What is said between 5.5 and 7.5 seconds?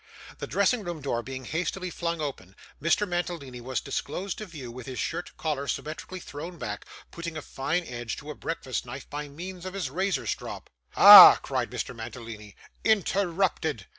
symmetrically thrown back: putting a